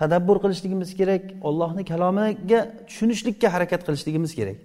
Tadabbur 0.00 0.36
qilishligimiz 0.44 0.90
kerak 1.00 1.24
ollohni 1.48 1.82
kalomiga 1.90 2.60
tushunishlikka 2.88 3.48
harakat 3.54 3.80
qilishligimiz 3.86 4.32
kerak. 4.38 4.58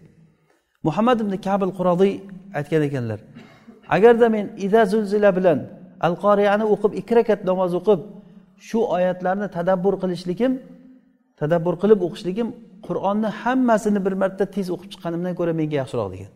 Muhammad 0.88 1.20
ibn 1.24 1.34
kabil 1.48 1.70
qurodiy 1.78 2.14
aytgan 2.60 2.82
ekanlar 2.90 3.20
agarda 3.90 4.30
men 4.30 4.46
ida 4.66 4.82
zulzila 4.86 5.30
bilan 5.38 5.60
al 6.08 6.16
qoriyani 6.24 6.66
o'qib 6.74 6.92
ikki 7.00 7.14
rakat 7.20 7.40
namoz 7.50 7.72
o'qib 7.80 8.00
shu 8.68 8.80
oyatlarni 8.96 9.48
tadabbur 9.58 9.96
qilishligim 10.04 10.54
tadabbur 11.40 11.76
qilib 11.82 12.00
o'qishligim 12.08 12.48
qur'onni 12.88 13.30
hammasini 13.42 14.00
bir 14.06 14.14
marta 14.22 14.46
tez 14.56 14.68
o'qib 14.76 14.90
chiqqanimdan 14.94 15.34
ko'ra 15.40 15.54
menga 15.60 15.76
yaxshiroq 15.82 16.10
degan. 16.14 16.32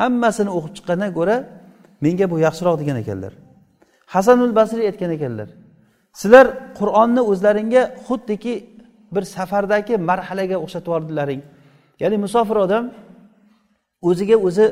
Hammasini 0.00 0.50
o'qib 0.58 0.72
chiqqandan 0.76 1.10
ko'ra 1.18 1.36
menga 2.04 2.26
bu 2.32 2.36
yaxshiroq 2.46 2.76
degan 2.82 2.96
ekanlar. 3.02 3.32
Hasanul 4.14 4.52
basriy 4.58 4.86
aytgan 4.90 5.10
ekanlar 5.16 5.48
sizlar 6.20 6.46
qur'onni 6.78 7.22
o'zlaringga 7.30 7.82
xuddiki 8.06 8.54
bir 9.14 9.24
safardagi 9.36 9.94
marhalaga 10.10 10.56
o'xshatib 10.64 10.90
yubordilaring. 10.90 11.42
Ya'ni 12.02 12.16
musofir 12.24 12.56
odam 12.66 12.84
o'ziga 14.08 14.36
o'zi 14.48 14.66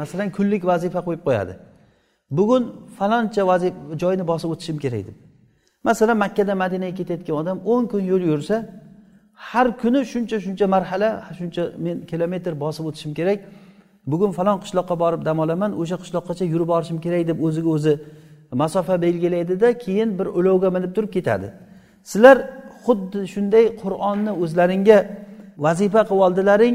masalan 0.00 0.28
kunlik 0.36 0.62
vazifa 0.70 1.00
qo'yib 1.06 1.22
qo'yadi. 1.26 1.54
Bugun 2.38 2.62
faloncha 2.98 3.42
joyni 4.02 4.24
bosib 4.30 4.48
o'tishim 4.54 4.76
kerak 4.84 5.02
deb. 5.08 5.16
Masalan 5.88 6.16
makkadan 6.24 6.56
madinaga 6.64 6.94
ketayotgan 6.98 7.36
odam 7.42 7.56
o'n 7.72 7.84
kun 7.92 8.02
yo'l 8.10 8.22
yursa 8.32 8.56
har 9.50 9.66
kuni 9.82 10.00
shuncha 10.12 10.36
shuncha 10.44 10.66
marhala 10.74 11.08
shuncha 11.38 11.62
men 11.84 11.96
kilometr 12.10 12.52
bosib 12.64 12.84
o'tishim 12.88 13.12
kerak. 13.18 13.38
Bugun 14.12 14.30
falon 14.38 14.56
qishloqqa 14.64 14.94
borib 15.02 15.20
dam 15.28 15.38
olaman 15.44 15.70
o'sha 15.80 15.96
qishloqqacha 16.02 16.44
yurib 16.52 16.68
borishim 16.72 16.98
kerak 17.04 17.22
deb 17.30 17.38
o'ziga 17.46 17.70
o'zi 17.76 17.92
masofa 18.62 18.94
belgilaydida 19.04 19.68
keyin 19.84 20.08
bir 20.18 20.26
ulovga 20.38 20.68
minib 20.76 20.92
turib 20.96 21.10
ketadi. 21.16 21.48
Sizlar 22.10 22.36
xuddi 22.84 23.18
shunday 23.34 23.64
qur'onni 23.82 24.32
o'zlaringga 24.42 24.98
vazifa 25.64 26.00
qilib 26.08 26.22
oldilaring 26.26 26.74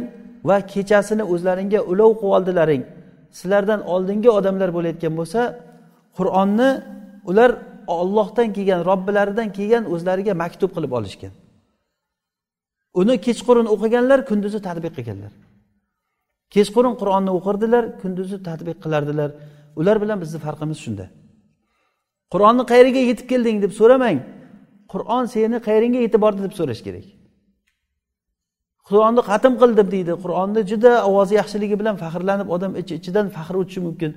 va 0.49 0.57
kechasini 0.73 1.23
o'zlaringga 1.33 1.79
ulov 1.91 2.11
qilib 2.19 2.33
oldilaring. 2.37 2.83
Sizlardan 3.39 3.81
oldingi 3.93 4.29
odamlar 4.39 4.69
bo'layotgan 4.77 5.13
bo'lsa 5.19 5.41
qur'onni 6.17 6.69
ular 7.29 7.51
ollohdan 8.01 8.47
kelgan 8.55 8.81
robbilaridan 8.89 9.47
kelgan 9.57 9.83
o'zlariga 9.93 10.33
maktub 10.43 10.71
qilib 10.75 10.91
olishgan. 10.99 11.33
Uni 13.01 13.15
kechqurun 13.25 13.67
o'qiganlar 13.73 14.19
kunduzi 14.29 14.59
tadbiq 14.67 14.93
qilganlar. 14.97 15.33
Kechqurun 16.55 16.95
qur'onni 17.01 17.31
o'qirdilar 17.37 17.83
kunduzi 18.01 18.37
tadbiq 18.47 18.77
qilardilar. 18.83 19.29
Ular 19.79 19.97
bilan 20.03 20.17
bizni 20.23 20.39
farqimiz 20.45 20.79
shunda. 20.85 21.05
Qur'onni 22.33 22.63
qayeriga 22.71 23.01
yetib 23.09 23.27
kelding 23.31 23.57
deb 23.63 23.73
so'ramang. 23.79 24.19
Qur'on 24.93 25.23
seni 25.33 25.57
qayeringga 25.67 25.99
yetib 26.05 26.21
bordi 26.25 26.41
deb 26.45 26.53
so'rash 26.59 26.81
kerak. 26.87 27.05
Qur'onni 28.87 29.21
xatm 29.29 29.53
qildim 29.61 29.87
deydi. 29.95 30.13
Qur'onni 30.23 30.61
juda 30.71 30.91
ovozi 31.09 31.33
yaxshiligi 31.41 31.75
bilan 31.81 31.95
faxrlanib 32.03 32.47
odam 32.55 32.71
ich 32.81 32.91
ichidan 32.97 33.27
faxr 33.35 33.55
o'tishi 33.61 33.81
mumkin. 33.87 34.11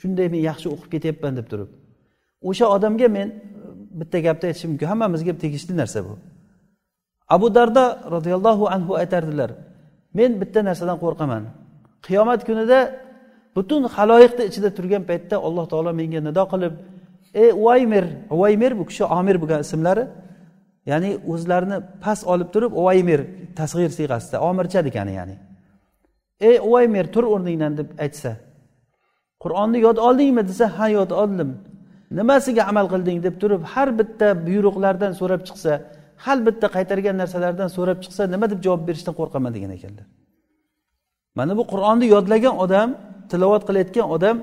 Shunday 0.00 0.26
men 0.32 0.40
yaxshi 0.50 0.66
o'qib 0.74 0.88
ketyapman 0.94 1.32
deb 1.38 1.46
turib. 1.52 1.70
O'sha 2.48 2.66
odamga 2.76 3.08
men 3.16 3.28
e, 3.28 3.34
bitta 4.00 4.18
gapni 4.26 4.44
aytishim 4.50 4.70
mumkin 4.72 4.88
hammamizga 4.92 5.32
tegishli 5.42 5.74
narsa 5.80 6.00
bu. 6.06 6.14
Abu 7.34 7.46
darda 7.56 7.84
roziyallohu 8.14 8.64
anhu 8.74 8.92
aytardilar 9.00 9.50
men 10.18 10.30
bitta 10.40 10.60
narsadan 10.68 10.96
qo'rqaman. 11.04 11.42
Qiyomat 12.06 12.40
kunida 12.48 12.78
butun 13.56 13.82
haloyiqni 13.94 14.44
ichida 14.50 14.70
turgan 14.76 15.02
paytda 15.10 15.36
alloh 15.46 15.64
taolo 15.72 15.90
menga 16.00 16.20
nido 16.28 16.44
qilib 16.52 16.74
ey 17.42 17.50
uvaymir 17.62 18.04
uvaymir 18.36 18.72
bu 18.78 18.84
kishi 18.90 19.04
omir 19.18 19.36
bo'lgan 19.42 19.60
ismlari 19.66 20.04
ya'ni 20.90 21.10
o'zlarini 21.32 21.78
past 22.04 22.22
olib 22.32 22.48
turib 22.54 22.72
uvaymir 22.80 23.20
tasg'ir 23.58 23.90
siyg'asida 23.98 24.36
omircha 24.48 24.80
degani 24.88 25.12
ya'ni. 25.18 25.36
Ey 26.48 26.56
uvaymir 26.68 27.04
tur 27.14 27.24
o'rningdan 27.34 27.72
deb 27.80 27.88
aytsa 28.04 28.30
qur'onni 29.42 29.78
yod 29.86 29.98
oldingmi 30.06 30.42
desa 30.50 30.66
ha 30.76 30.86
yod 30.98 31.10
oldim 31.22 31.50
nimasiga 32.18 32.62
amal 32.70 32.86
qilding 32.92 33.18
deb 33.26 33.34
turib 33.42 33.62
har 33.72 33.88
bitta 33.98 34.28
buyruqlardan 34.46 35.12
so'rab 35.20 35.42
chiqsa 35.48 35.72
har 36.24 36.38
bitta 36.46 36.66
qaytargan 36.76 37.16
narsalardan 37.22 37.68
so'rab 37.76 37.98
chiqsa 38.04 38.22
nima 38.34 38.46
deb 38.52 38.60
javob 38.66 38.82
berishdan 38.88 39.14
qo'rqaman 39.20 39.52
degan 39.56 39.70
ekanlar. 39.76 40.06
Mana 41.38 41.52
bu 41.58 41.62
qur'onni 41.72 42.06
yodlagan 42.14 42.54
odam 42.64 42.88
tilovat 43.30 43.62
qilayotgan 43.68 44.06
odam 44.16 44.36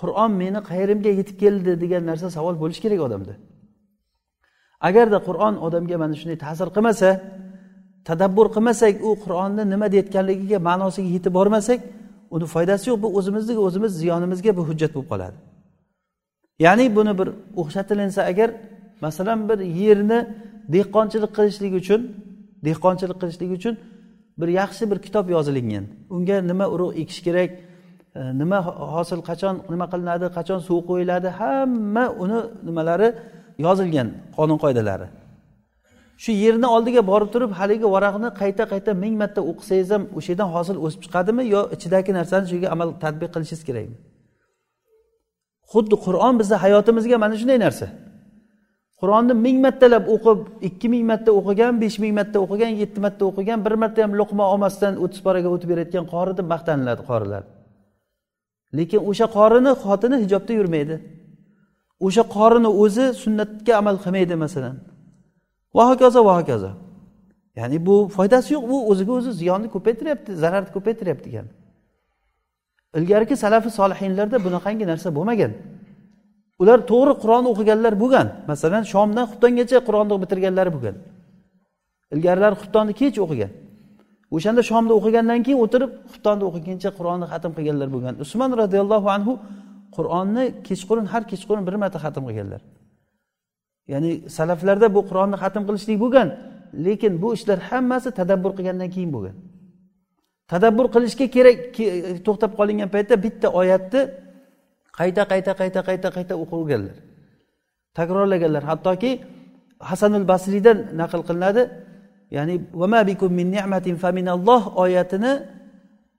qur'on 0.00 0.30
meni 0.42 0.60
qayerimga 0.68 1.10
yetib 1.20 1.36
keldi 1.42 1.72
degan 1.82 2.02
narsa 2.10 2.26
savol 2.36 2.54
bo'lishi 2.62 2.80
kerak 2.84 3.00
odamda. 3.06 3.34
Agarda 4.88 5.18
qur'on 5.28 5.54
odamga 5.66 5.96
mana 6.02 6.14
shunday 6.20 6.38
ta'sir 6.44 6.68
qilmasa 6.76 7.08
tadabbur 8.08 8.46
qilmasak 8.54 8.94
u 9.08 9.10
qur'onni 9.24 9.62
nima 9.72 9.86
deyotganligiga 9.94 10.58
ma'nosiga 10.68 11.08
yetib 11.16 11.32
bormasak 11.38 11.80
uni 12.34 12.46
foydasi 12.54 12.84
yo'q 12.90 12.98
bu 13.04 13.08
o'zimizni 13.18 13.54
o'zimiz 13.66 13.92
ziyonimizga 14.02 14.50
bu 14.58 14.62
hujjat 14.68 14.92
bo'lib 14.96 15.08
qoladi. 15.12 15.38
Ya'ni 16.64 16.86
buni 16.96 17.12
bir 17.20 17.28
o'xshatilinsa 17.60 18.20
agar 18.32 18.50
masalan 19.04 19.40
bir 19.48 19.58
yerni 19.82 20.18
dehqonchilik 20.74 21.32
qilishlik 21.38 21.72
uchun 21.80 22.00
dehqonchilik 22.66 23.18
qilishlik 23.22 23.50
uchun 23.58 23.74
bir 24.40 24.48
yaxshi 24.60 24.90
bir 24.90 24.98
kitob 25.06 25.26
yozilingan 25.36 25.84
unga 26.16 26.36
nima 26.50 26.66
urug' 26.74 26.92
ekish 27.02 27.20
kerak 27.26 27.50
e, 28.18 28.20
nima 28.40 28.58
hosil 28.94 29.20
qachon 29.28 29.54
nima 29.72 29.86
qilinadi 29.92 30.26
qachon 30.38 30.58
suv 30.68 30.78
qo'yiladi 30.90 31.28
hamma 31.40 32.04
uni 32.22 32.38
nimalari 32.68 33.08
yozilgan 33.66 34.08
qonun 34.36 34.58
qoidalari. 34.64 35.06
Shu 36.22 36.30
yerni 36.44 36.66
oldiga 36.76 37.02
borib 37.10 37.30
turib 37.34 37.52
haligi 37.60 37.88
varaqni 37.94 38.28
qayta 38.40 38.64
qayta 38.72 38.90
ming 39.02 39.14
marta 39.22 39.40
o'qisangiz 39.50 39.88
ham 39.94 40.02
o'sha 40.18 40.30
yerdan 40.32 40.48
hosil 40.54 40.76
o'sib 40.84 41.00
chiqadimi 41.04 41.42
yo 41.54 41.60
ichidagi 41.74 42.10
narsani 42.18 42.44
shu 42.48 42.54
yerga 42.56 42.68
amal 42.74 42.88
tadbiq 43.04 43.30
qilishingiz 43.34 43.64
kerakmi? 43.68 43.96
Xuddi 45.72 45.96
qur'on 46.06 46.34
bizni 46.40 46.56
hayotimizga 46.64 47.16
mana 47.24 47.34
shunday 47.40 47.58
narsa. 47.66 47.86
Qur'onni 49.00 49.34
ming 49.46 49.58
martalab 49.66 50.04
o'qib 50.14 50.38
ikki 50.68 50.86
ming 50.92 51.04
marta 51.10 51.30
o'qigan 51.38 51.72
besh 51.82 51.96
ming 52.02 52.14
marta 52.18 52.38
o'qigan 52.44 52.72
yetti 52.82 52.98
marta 53.04 53.22
o'qigan 53.30 53.58
bir 53.64 53.74
marta 53.82 53.98
ham 54.04 54.12
luqma 54.20 54.44
olmasdan 54.52 54.92
o'ttiz 55.04 55.20
paraga 55.26 55.48
o'tib 55.54 55.68
berayotgan 55.72 56.04
qori 56.12 56.32
deb 56.38 56.46
maqtaniladi 56.54 57.02
qorilar. 57.10 57.42
Lekin 58.78 59.00
o'sha 59.10 59.26
qorini 59.36 59.72
xotini 59.84 60.16
hijobda 60.22 60.52
yurmaydi. 60.60 60.96
O'sha 62.06 62.24
qorini 62.36 62.70
o'zi 62.82 63.06
sunnatga 63.22 63.72
amal 63.80 63.96
qilmaydi 64.04 64.34
masalan. 64.44 64.76
Va 65.76 65.84
hokazo 65.90 66.20
va 66.28 66.34
hokazo. 66.40 66.70
Ya'ni 67.58 67.78
bu 67.86 67.96
foydasi 68.16 68.48
yo'q 68.56 68.64
bu 68.72 68.78
o'ziga 68.90 69.12
o'zi 69.18 69.32
ziyonni 69.40 69.68
ko'paytiryapti 69.74 70.30
zararni 70.42 70.70
ko'paytiryapti 70.76 71.26
degani 71.28 71.50
ilgarigi 72.98 73.36
salafi 73.44 73.70
solihinlarda 73.78 74.36
bunaqangi 74.46 74.84
narsa 74.92 75.08
bo'lmagan. 75.16 75.52
Ular 76.62 76.78
to'g'ri 76.90 77.12
qur'on 77.22 77.44
o'qiganlar 77.52 77.94
bo'lgan. 78.02 78.26
Masalan 78.50 78.82
shomdan 78.92 79.24
xubtongacha 79.30 79.78
qur'onni 79.88 80.16
bitirganlari 80.22 80.70
bo'lgan. 80.76 80.96
Ilgarilari 82.14 82.56
xubtonni 82.62 82.92
kech 83.00 83.16
o'qigan. 83.24 83.50
O'shanda 84.36 84.62
shomda 84.70 84.92
o'qigandan 84.98 85.40
keyin 85.46 85.58
o'tirib 85.64 85.90
xubtonni 86.12 86.44
o'qiguncha 86.48 86.90
qur'onni 86.98 87.26
xatm 87.32 87.52
qilganlar 87.56 87.88
bo'lgan. 87.94 88.14
Usmon 88.24 88.50
roziyallohu 88.62 89.08
anhu 89.16 89.32
qur'onni 89.96 90.44
kechqurun 90.68 91.06
har 91.12 91.22
kechqurun 91.30 91.62
bir 91.68 91.74
marta 91.82 91.98
xatm 92.04 92.22
qilganlar. 92.28 92.60
Ya'ni 93.92 94.10
salaflarda 94.36 94.86
bu 94.96 95.00
qur'onni 95.10 95.36
xatm 95.42 95.62
qilishlik 95.68 95.98
bo'lgan 96.04 96.28
lekin 96.86 97.12
bu 97.22 97.28
ishlar 97.36 97.58
hammasi 97.68 98.08
tadabbur 98.18 98.52
qilgandan 98.58 98.88
keyin 98.94 99.10
bo'lgan. 99.16 99.34
Tadabbur 100.52 100.86
qilishga 100.94 101.26
kerak 101.34 101.58
to'xtab 102.26 102.52
qolingan 102.58 102.88
paytda 102.94 103.14
bitta 103.24 103.48
oyatni 103.60 104.00
qayta 104.98 105.22
qayta 105.32 105.52
qayta 105.60 105.80
qayta 105.88 106.08
qayta 106.16 106.34
o'qiganlar 106.42 106.96
takrorlaganlar. 107.98 108.62
Hattoki 108.70 109.10
hasanul 109.90 110.26
basriydan 110.32 110.78
naql 111.00 111.20
qilinadi. 111.28 111.62
Ya'ni 112.36 112.54
vama 112.80 113.00
bikum 113.10 113.30
min 113.40 113.48
ni'matin 113.56 113.96
faminalloh 114.02 114.62
oyatini 114.84 115.32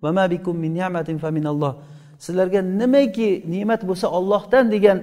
vama 0.04 0.26
bikum 0.34 0.56
min 0.64 0.72
ni'matin 0.80 1.18
faminalloh 1.24 1.74
sizlarga 2.26 2.62
nimaki 2.82 3.30
ne'mat 3.54 3.82
bo'lsa 3.90 4.08
ollohdan 4.18 4.66
degan 4.76 5.00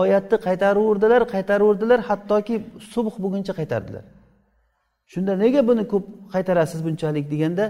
oyatni 0.00 0.36
qaytaraverdilar 0.46 1.22
qaytaraverdilar 1.34 2.00
hattoki 2.08 2.54
subh 2.92 3.14
bo'lguncha 3.22 3.52
qaytardilar. 3.58 4.04
Shunda 5.12 5.32
nega 5.42 5.60
buni 5.68 5.84
ko'p 5.92 6.04
qaytarasiz 6.34 6.80
bunchalik 6.86 7.26
deganda 7.32 7.64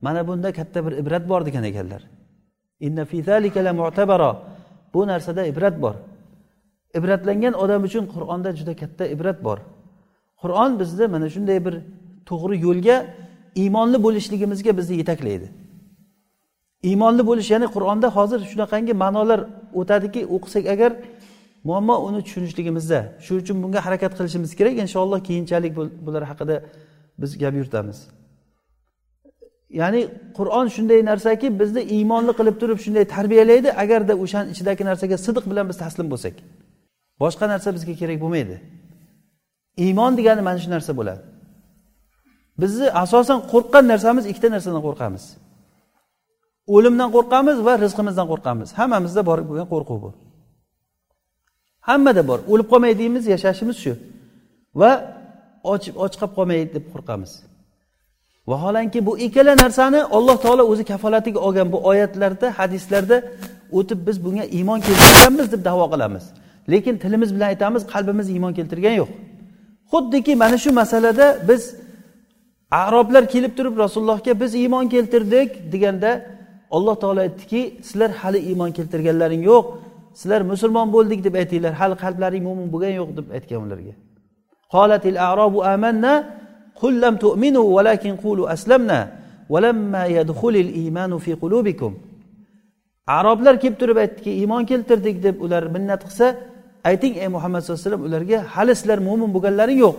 mana 0.00 0.28
bunda 0.28 0.52
katta 0.52 0.86
bir 0.86 0.92
ibrat 0.92 1.28
bor 1.28 1.46
degan 1.46 1.64
ekanlar. 1.64 2.02
Bu 4.94 5.06
narsada 5.06 5.46
ibrat 5.46 5.82
bor. 5.82 5.94
Ibratlangan 6.94 7.54
odam 7.54 7.82
uchun 7.88 8.04
qur'onda 8.14 8.50
juda 8.58 8.76
katta 8.76 9.06
ibrat 9.06 9.44
bor. 9.44 9.58
Qur'on 10.42 10.80
bizni 10.80 11.06
mana 11.06 11.28
shunday 11.34 11.58
bir 11.66 11.74
to'g'ri 12.28 12.56
yo'lga 12.66 12.96
iymonli 13.62 13.98
bo'lishligimizga 14.06 14.72
bizni 14.78 14.96
yetaklaydi. 14.96 15.48
Iymonli 16.88 17.22
bo'lish 17.26 17.50
ya'ni 17.54 17.66
qur'onda 17.74 18.08
hozir 18.16 18.40
shunaqangi 18.50 18.94
ma'nolar 19.02 19.40
o'tadiki 19.80 20.20
o'qisak 20.36 20.64
agar 20.74 20.90
muammo 21.68 21.96
uni 22.06 22.20
tushunishligimizda 22.26 22.98
shuning 23.24 23.42
uchun 23.44 23.56
bunga 23.62 23.80
harakat 23.86 24.12
qilishimiz 24.18 24.50
kerak. 24.58 24.74
Inshaalloh 24.84 25.20
keyinchalik 25.28 25.72
bular 26.06 26.22
haqida 26.30 26.56
biz 27.20 27.30
gap 27.42 27.54
yuritamiz. 27.60 27.98
Ya'ni 29.70 30.00
qur'on 30.38 30.66
shunday 30.74 31.00
narsaki 31.10 31.46
bizni 31.60 31.82
iymonli 31.96 32.32
qilib 32.38 32.56
turib 32.60 32.78
shunday 32.84 33.04
tarbiyalaydi. 33.16 33.68
Agarda 33.82 34.14
o'shani 34.24 34.48
ichidagi 34.54 34.82
narsaga 34.90 35.16
sidiq 35.26 35.44
bilan 35.50 35.66
biz 35.70 35.76
taslim 35.84 36.06
bo'lsak 36.12 36.34
boshqa 37.22 37.44
narsa 37.52 37.68
bizga 37.76 37.94
kerak 38.00 38.18
bo'lmaydi. 38.24 38.56
Iymon 39.84 40.12
degani 40.18 40.42
mana 40.48 40.58
shu 40.64 40.70
narsa 40.76 40.92
bo'ladi. 40.98 41.22
Bizni 42.62 42.86
asosan 43.04 43.38
qo'rqqan 43.52 43.84
narsamiz 43.92 44.24
ikkita 44.30 44.48
narsadan 44.54 44.82
qo'rqamiz. 44.86 45.24
O'limdan 46.74 47.08
qo'rqamiz 47.16 47.56
va 47.66 47.72
rizqimizdan 47.84 48.26
qo'rqamiz. 48.32 48.68
Hammamizda 48.78 49.22
bor 49.28 49.38
bo'lgan 49.48 49.68
qo'rquv 49.74 49.98
bu. 50.04 50.10
Hammada 51.88 52.22
bor. 52.30 52.38
O'lib 52.52 52.68
qolmay 52.72 52.92
deymiz 53.00 53.24
yashashimiz 53.34 53.76
shu. 53.84 53.92
Va 54.80 54.92
och 55.72 55.84
och 56.04 56.12
qolib 56.20 56.32
qolmay 56.38 56.60
deb 56.74 56.84
qo'rqamiz. 56.92 57.30
Vaholanki 58.50 59.06
bu 59.06 59.12
ikkala 59.26 59.52
narsani 59.62 60.00
alloh 60.16 60.36
taolo 60.44 60.62
o'zi 60.72 60.84
kafolatiga 60.92 61.40
olgan 61.46 61.68
bu 61.74 61.78
oyatlarda 61.90 62.46
hadislarda 62.58 63.16
o'tib 63.78 63.98
biz 64.06 64.16
bunga 64.24 64.44
iymon 64.58 64.80
keltirganmiz 64.86 65.46
deb 65.52 65.62
davo 65.68 65.86
qilamiz. 65.92 66.24
Lekin 66.72 66.94
tilimiz 67.02 67.30
bilan 67.34 67.48
aytamiz 67.52 67.82
qalbimiz 67.92 68.26
iymon 68.34 68.52
keltirgani 68.58 68.96
yo'q. 69.02 69.10
Xuddiki 69.92 70.32
mana 70.42 70.58
shu 70.64 70.70
masalada 70.80 71.26
biz 71.48 71.62
aroblar 72.82 73.24
kelib 73.34 73.52
turib 73.58 73.74
rasulullohga 73.84 74.32
biz 74.42 74.50
iymon 74.62 74.86
keltirdik 74.94 75.72
deganda 75.72 76.10
alloh 76.76 76.94
taolo 77.02 77.20
aytdiki 77.26 77.60
sizlar 77.88 78.10
hali 78.20 78.38
iymon 78.50 78.70
keltirganlaring 78.78 79.42
yo'q 79.50 79.64
sizlar 80.20 80.40
musulmon 80.52 80.88
bo'ldik 80.96 81.20
deb 81.26 81.34
aytinglar 81.42 81.72
hali 81.80 81.94
qalblaring 82.04 82.42
mo'min 82.48 82.68
bo'lgani 82.72 82.96
yo'q 83.00 83.10
deb 83.18 83.26
aytgan 83.36 83.60
ularga. 83.66 83.94
Qolatil 84.74 85.18
arobu 85.30 85.58
amanna 85.74 86.12
قل 86.81 86.93
لم 87.01 87.15
تؤمنوا 87.15 87.67
ولكن 87.75 88.15
قولوا 88.23 88.53
أسلمنا 88.53 88.99
ولما 89.49 90.03
يدخل 90.17 90.55
الإيمان 90.65 91.11
في 91.17 91.33
قلوبكم 91.33 91.93
aroblar 93.07 93.59
kelib 93.61 93.75
turib 93.81 93.97
aytdiki 94.03 94.31
iymon 94.41 94.63
keltirdik 94.71 95.17
deb 95.23 95.35
ular 95.45 95.63
minnat 95.75 96.01
qilsa 96.07 96.27
ayting 96.89 97.13
ey 97.23 97.29
muhammad 97.35 97.59
sallallohu 97.61 97.81
alayhi 97.81 97.91
vasallam 97.91 98.05
ularga 98.09 98.39
hali 98.55 98.73
sizlar 98.79 98.99
mo'min 99.07 99.29
bo'lganlaring 99.35 99.79
yo'q 99.85 99.95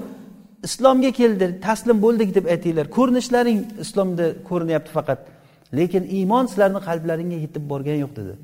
islomga 0.68 1.10
keldi 1.20 1.46
taslim 1.66 1.98
bo'ldik 2.04 2.30
deb 2.36 2.44
aytinglar 2.54 2.86
ko'rinishlaring 2.96 3.58
islomda 3.84 4.26
ko'rinyapti 4.48 4.90
faqat 4.96 5.20
lekin 5.78 6.02
iymon 6.18 6.44
sizlarni 6.50 6.80
qalblaringga 6.88 7.38
yetib 7.44 7.64
borgani 7.72 7.98
yo'q 8.04 8.12
dedi 8.18 8.34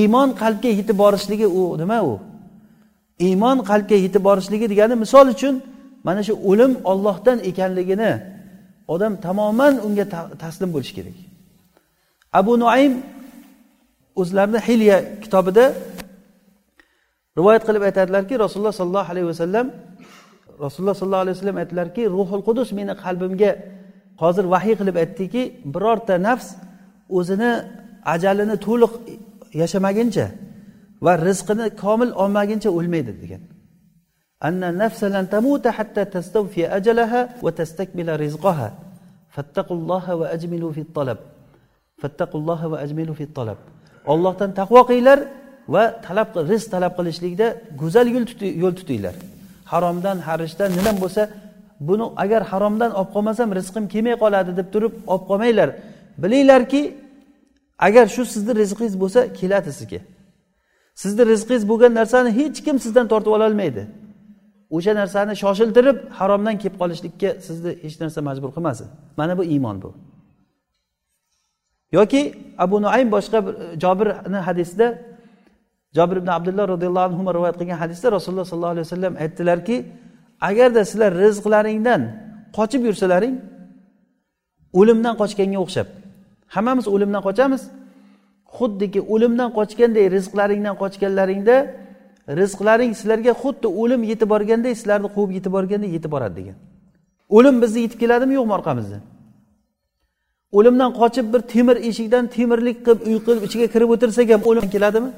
iymon 0.00 0.28
qalbga 0.42 0.70
yetib 0.78 0.96
borishligi 1.02 1.46
u 1.60 1.62
nima 1.82 1.98
u 2.10 2.14
iymon 3.28 3.58
qalbga 3.70 3.96
yetib 4.04 4.22
borishligi 4.28 4.66
degani 4.72 4.94
misol 5.04 5.26
uchun 5.34 5.54
mana 6.07 6.21
shu 6.27 6.33
o'lim 6.49 6.71
ollohdan 6.91 7.37
ekanligini 7.49 8.11
odam 8.93 9.13
tamoman 9.25 9.73
unga 9.87 10.05
taslim 10.43 10.69
bo'lishi 10.75 10.93
kerak. 10.97 11.17
Abu 12.39 12.53
nuaym 12.63 12.93
o'zlarini 14.21 14.59
hilya 14.67 14.97
kitobida 15.23 15.65
rivoyat 17.37 17.63
qilib 17.67 17.83
aytadilarki 17.89 18.33
rasululloh 18.43 18.75
sollallohu 18.81 19.11
alayhi 19.13 19.27
vasallam 19.33 19.65
rasululloh 20.65 20.95
sollallohu 20.99 21.23
alayhi 21.25 21.35
vasallam 21.37 21.57
aytdilarki 21.61 22.03
ruhul 22.15 22.43
qudus 22.47 22.69
meni 22.77 22.93
qalbimga 23.03 23.51
hozir 24.21 24.45
vahiy 24.53 24.75
qilib 24.79 24.95
aytdiki 25.03 25.41
birorta 25.73 26.15
nafs 26.27 26.47
o'zini 27.17 27.51
ajalini 28.13 28.55
to'liq 28.67 28.93
yashamaguncha 29.61 30.25
va 31.05 31.13
rizqini 31.27 31.65
komil 31.83 32.09
olmaguncha 32.23 32.69
o'lmaydi 32.77 33.13
degan. 33.23 33.41
Anna 34.47 34.67
nafsa 34.81 35.05
lan 35.15 35.25
tamuta 35.33 35.69
hatta 35.77 36.01
tastawfi 36.15 36.61
ajalaha 36.77 37.19
va 37.45 37.51
tastakmila 37.59 38.13
rizqaha 38.23 38.67
fattaqulloha 39.35 40.13
va 40.21 40.25
ajmilu 40.35 40.67
fi 40.77 40.83
talab 40.97 41.19
fattaqulloha 42.01 42.65
va 42.71 42.77
ajmilu 42.85 43.13
fi 43.19 43.25
talab 43.37 43.59
ollohdan 44.13 44.49
taqvo 44.59 44.81
qilinglar 44.89 45.19
va 45.73 45.83
talab 46.05 46.29
rizq 46.51 46.67
talab 46.75 46.93
qilishlikda 46.97 47.47
go'zal 47.81 48.07
yo'l 48.63 48.75
tutinglar 48.79 49.15
haromdan 49.71 50.17
harishdan 50.27 50.69
nima 50.77 50.91
bo'lsa 51.03 51.23
buni 51.87 52.05
agar 52.23 52.41
haromdan 52.51 52.91
olib 52.99 53.09
qolmasam 53.15 53.49
rizqim 53.59 53.85
kelmay 53.93 54.15
qoladi 54.23 54.51
deb 54.59 54.67
turib 54.73 54.93
olib 55.13 55.23
qolmanglar 55.29 55.69
bilinglarki 56.23 56.81
agar 57.87 58.05
shu 58.15 58.21
sizni 58.33 58.53
rizqingiz 58.61 58.95
bo'lsa 59.03 59.19
keladi 59.39 59.71
sizga 59.79 59.99
sizni 61.01 61.23
rizqingiz 61.31 61.63
bo'lgan 61.71 61.91
narsani 61.99 62.29
hech 62.39 62.57
kim 62.65 62.75
sizdan 62.85 63.05
tortib 63.11 63.31
ololmaydi 63.37 63.83
o'sha 64.75 64.91
narsani 65.01 65.33
shoshiltirib 65.43 65.97
haromdan 66.19 66.55
kelib 66.61 66.75
qolishlikka 66.81 67.29
sizni 67.47 67.71
hech 67.83 67.95
narsa 68.01 68.19
majbur 68.29 68.49
qilmasin. 68.55 68.87
Mana 69.19 69.33
bu 69.39 69.43
iymon 69.53 69.77
bu. 69.83 69.89
Yoki 71.97 72.21
abu 72.63 72.75
nuaym 72.85 73.07
boshqa 73.15 73.37
bir 73.45 73.53
jobirni 73.83 74.39
hadisida 74.47 74.87
jobir 75.97 76.17
ibn 76.21 76.29
abdulloh 76.37 76.65
roziyallohu 76.73 77.05
anhu 77.09 77.33
rivoyat 77.37 77.55
qilgan 77.59 77.77
hadisda 77.83 78.07
rasululloh 78.17 78.45
sollallohu 78.51 78.75
alayhi 78.75 78.87
vasallam 78.87 79.13
aytdilarki 79.23 79.75
agarda 80.49 80.81
sizlar 80.89 81.11
rizqlaringdan 81.23 82.01
qochib 82.57 82.81
yursalaring 82.89 83.35
o'limdan 84.79 85.15
qochganga 85.21 85.59
o'xshab 85.65 85.87
hammamiz 86.55 86.85
o'limdan 86.95 87.21
qochamiz. 87.27 87.63
Xuddiki 88.57 88.99
o'limdan 89.13 89.49
qochganday 89.59 90.05
rizqlaringdan 90.15 90.75
qochganlaringda 90.83 91.55
rizqlaring 92.29 92.93
sizlarga 92.99 93.33
xuddi 93.41 93.67
o'lim 93.81 94.01
yetib 94.11 94.29
borganday 94.33 94.73
sizlarni 94.79 95.09
quvib 95.15 95.31
yetib 95.37 95.51
borganday 95.57 95.89
yetib 95.95 96.11
boradi 96.15 96.35
degan. 96.39 96.57
O'lim 97.37 97.55
bizni 97.63 97.79
yetib 97.85 97.99
keladimi? 98.03 98.33
Yo'qmi 98.39 98.53
orqamizdan 98.59 99.03
o'limdan 100.57 100.91
qochib 101.01 101.25
bir 101.33 101.41
temir 101.53 101.77
eshikdan 101.89 102.23
temirlik 102.35 102.77
qilib 102.85 103.01
uy 103.07 103.17
qilib 103.25 103.43
ichiga 103.47 103.67
kirib 103.73 103.89
o'tirsak 103.95 104.27
ham 104.33 104.41
o'lim 104.49 104.67
keladimi? 104.73 105.09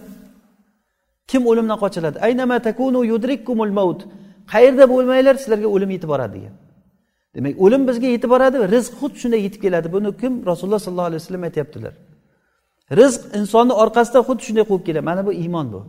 Kim 1.32 1.42
o'limdan 1.52 1.78
qochiladi? 1.84 2.18
Aynama 2.28 2.58
takunu 2.68 3.00
yudrikkumul 3.12 3.74
maut. 3.80 4.00
Qayerda 4.54 4.86
bo'lmanglar 4.94 5.36
sizlarga 5.42 5.68
o'lim 5.76 5.90
yetib 5.96 6.10
boradi 6.14 6.34
degan. 6.38 6.56
Demak 7.36 7.54
o'lim 7.66 7.82
bizga 7.90 8.08
yetib 8.16 8.30
boradi 8.34 8.58
rizq 8.76 8.94
xuddi 9.02 9.18
shunday 9.22 9.42
yetib 9.46 9.62
keladi. 9.66 9.88
Buni 9.96 10.10
kim? 10.22 10.34
Rasululloh 10.52 10.82
sollallohu 10.86 11.10
alayhi 11.12 11.22
vasallam 11.22 11.44
aytyaptilar. 11.50 11.94
Rizq 13.00 13.22
insonni 13.40 13.74
orqasidan 13.84 14.24
xuddi 14.28 14.42
shunday 14.48 14.66
quvib 14.70 14.84
keladi. 14.88 15.06
Mana 15.10 15.22
bu 15.28 15.32
iymon 15.44 15.68
bu. 15.74 15.82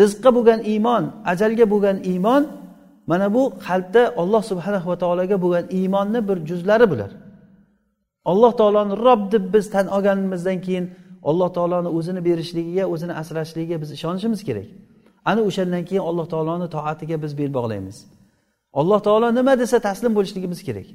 Rizqqa 0.00 0.30
bo'lgan 0.36 0.60
iymon 0.72 1.04
ajalga 1.32 1.64
bo'lgan 1.72 1.96
iymon 2.12 2.42
mana 3.06 3.34
bu 3.34 3.42
qalbda 3.66 4.02
olloh 4.16 4.42
subhanahu 4.50 4.88
va 4.90 4.96
taologa 5.02 5.36
bo'lgan 5.44 5.66
iymonni 5.78 6.28
bir 6.28 6.36
juzlari 6.48 6.90
bular. 6.90 7.10
Alloh 8.24 8.52
taoloni 8.60 8.94
rob 9.06 9.32
deb 9.32 9.54
biz 9.54 9.70
tan 9.70 9.86
olganimizdan 9.86 10.58
keyin 10.66 10.84
alloh 11.22 11.48
taoloni 11.56 11.88
o'zini 11.88 12.24
berishligiga 12.24 12.84
o'zini 12.92 13.14
asrashligiga 13.22 13.76
biz 13.82 13.90
ishonishimiz 13.96 14.40
kerak. 14.48 14.66
Ana 15.24 15.40
o'shandan 15.48 15.84
keyin 15.88 16.04
alloh 16.10 16.26
taoloni 16.32 16.66
toatiga 16.76 17.16
biz 17.24 17.32
bel 17.38 17.50
bog'laymiz. 17.58 17.96
Alloh 18.80 19.00
taolo 19.06 19.28
nima 19.34 19.58
desa 19.62 19.78
taslim 19.78 20.12
bo'lishligimiz 20.18 20.60
kerak. 20.68 20.86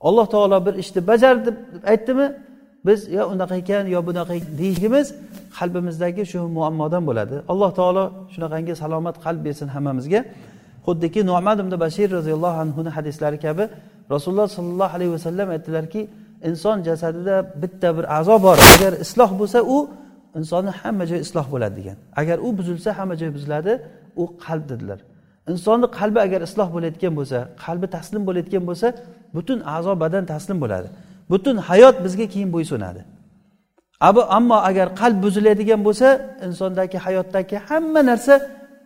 Alloh 0.00 0.26
taolo 0.34 0.66
bir 0.66 0.74
ishni 0.82 1.00
bajar 1.10 1.34
deb 1.46 1.56
aytdimi? 1.92 2.26
Biz 2.86 3.00
yo 3.16 3.22
unaqa 3.32 3.54
ekan 3.62 3.84
yo 3.94 4.00
bunaqa 4.08 4.34
deyishimiz 4.60 5.06
qalbimizdagi 5.58 6.22
shu 6.32 6.40
muammodan 6.56 7.02
bo'ladi. 7.08 7.36
Alloh 7.52 7.70
taolo 7.78 8.04
shunaqangi 8.34 8.74
salomat 8.82 9.16
qalb 9.24 9.40
bersin 9.46 9.68
hammamizga. 9.74 10.20
Xuddiki 10.86 11.20
nomad 11.32 11.58
ibn 11.64 11.74
bashir 11.84 12.08
roziyallohu 12.18 12.58
anhuni 12.64 12.90
hadislari 12.96 13.38
kabi 13.46 13.64
rasululloh 14.12 14.48
sollallohu 14.56 14.92
alayhi 14.96 15.12
vasallam 15.16 15.48
aytdilarki 15.54 16.00
inson 16.48 16.76
jasadida 16.88 17.36
bitta 17.62 17.88
bir 17.96 18.04
a'zo 18.18 18.36
bor. 18.46 18.56
Agar 18.74 18.92
isloh 19.04 19.30
bo'lsa 19.40 19.58
u 19.76 19.78
insonni 20.38 20.72
hamma 20.80 21.04
joyi 21.10 21.20
isloh 21.26 21.46
bo'ladi 21.54 21.74
degan. 21.80 21.96
Agar 22.20 22.36
u 22.46 22.48
buzilsa 22.58 22.90
hamma 22.98 23.14
joy 23.20 23.30
buziladi 23.36 23.72
u 24.22 24.24
qalb 24.44 24.64
dedilar. 24.72 25.00
Insonni 25.52 25.86
qalbi 25.98 26.18
agar 26.26 26.40
isloh 26.48 26.68
bo'layotgan 26.74 27.12
bo'lsa 27.18 27.38
qalbi 27.64 27.86
taslim 27.96 28.22
bo'layotgan 28.28 28.62
bo'lsa 28.68 28.86
butun 29.36 29.58
a'zo 29.76 29.92
badan 30.02 30.24
taslim 30.32 30.58
bo'ladi. 30.64 30.88
butun 31.31 31.57
hayot 31.69 31.95
bizga 32.05 32.25
keyin 32.33 32.49
bo'ysunadi 32.55 33.01
ammo 34.37 34.57
agar 34.69 34.87
qalb 35.01 35.17
buziladigan 35.25 35.81
bo'lsa 35.87 36.07
insondagi 36.47 36.97
hayotdagi 37.05 37.55
hamma 37.67 38.01
narsa 38.09 38.35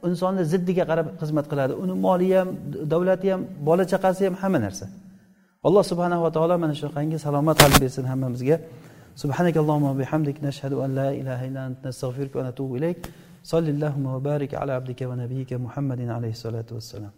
insonni 0.08 0.44
ziddiga 0.52 0.84
qarab 0.90 1.08
xizmat 1.22 1.46
qiladi 1.52 1.74
uni 1.84 1.94
moli 2.06 2.28
ham 2.38 2.50
davlati 2.92 3.28
ham 3.34 3.42
bola 3.68 3.84
chaqasi 3.92 4.22
ham 4.28 4.36
hamma 4.42 4.60
narsa 4.66 4.86
alloh 5.68 5.84
subhanava 5.92 6.30
taolo 6.36 6.56
mana 6.64 6.74
shunaqangi 6.80 7.18
salomat 7.26 7.56
qalb 7.64 7.76
bersin 7.84 8.06
hammamizga 8.12 8.58
سبحانك 9.24 9.56
اللهم 9.58 9.84
وبحمدك 9.92 10.38
نشهد 10.44 10.74
أن 10.74 10.96
لا 11.00 11.10
إله 11.20 11.40
إلا 11.48 11.62
أنت 11.68 11.88
نستغفرك 11.88 12.34
ونتوب 12.36 12.70
إليك 12.78 13.00
صل 13.52 13.66
اللهم 13.76 14.06
وبارك 14.16 14.52
على 14.62 14.72
عبدك 14.78 15.02
ونبيك 15.10 15.54
محمد 15.66 16.02
عليه 16.16 16.34
الصلاة 16.38 16.70
والسلام 16.72 17.17